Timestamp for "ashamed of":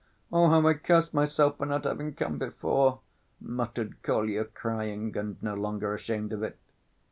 5.93-6.41